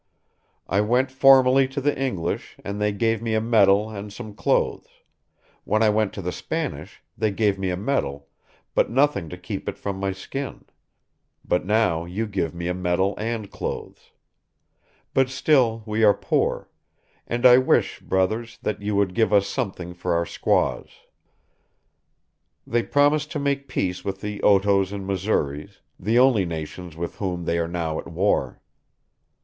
I 0.67 0.81
went 0.81 1.11
formerly 1.11 1.67
to 1.67 1.79
the 1.79 1.95
English, 1.95 2.57
and 2.65 2.81
they 2.81 2.91
gave 2.91 3.21
me 3.21 3.35
a 3.35 3.39
medal 3.39 3.91
and 3.91 4.11
some 4.11 4.33
clothes; 4.33 4.87
when 5.63 5.83
I 5.83 5.89
went 5.91 6.11
to 6.13 6.23
the 6.23 6.31
Spanish, 6.31 7.03
they 7.15 7.29
gave 7.29 7.59
me 7.59 7.69
a 7.69 7.77
medal, 7.77 8.27
but 8.73 8.89
nothing 8.89 9.29
to 9.29 9.37
keep 9.37 9.69
it 9.69 9.77
from 9.77 9.99
my 9.99 10.11
skin; 10.11 10.65
but 11.45 11.67
now 11.67 12.05
you 12.05 12.25
give 12.25 12.51
me 12.55 12.67
a 12.67 12.73
medal 12.73 13.13
and 13.19 13.51
clothes. 13.51 14.09
But 15.13 15.29
still 15.29 15.83
we 15.85 16.03
are 16.03 16.15
poor; 16.15 16.67
and 17.27 17.45
I 17.45 17.59
wish, 17.59 17.99
brothers, 17.99 18.57
that 18.63 18.81
you 18.81 18.95
would 18.95 19.13
give 19.13 19.31
us 19.31 19.45
something 19.47 19.93
for 19.93 20.15
our 20.15 20.25
squaws.'... 20.25 21.01
"They 22.65 22.81
promised 22.81 23.29
to 23.33 23.39
make 23.39 23.67
peace 23.67 24.03
with 24.03 24.21
the 24.21 24.39
Otoes 24.41 24.91
and 24.91 25.05
Missouris, 25.05 25.79
the 25.99 26.17
only 26.17 26.47
nations 26.47 26.97
with 26.97 27.17
whom 27.17 27.45
they 27.45 27.59
are 27.59 27.67
now 27.67 27.99
at 27.99 28.07
war. 28.07 28.61